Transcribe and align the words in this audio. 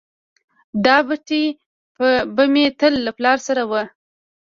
دا 0.85 0.97
بتۍ 1.07 1.43
به 2.35 2.43
مې 2.53 2.65
تل 2.79 2.93
له 3.05 3.11
پلار 3.17 3.37
سره 3.47 3.63
وه. 3.69 3.83